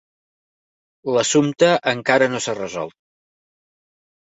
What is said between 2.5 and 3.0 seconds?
resolt.